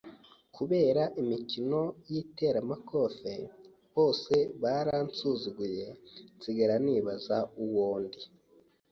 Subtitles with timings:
[0.55, 3.33] kubera imikino y’iterambakofe,
[3.95, 5.85] bose baransuzuguye
[6.35, 8.21] nsigara nibaza uwo ndi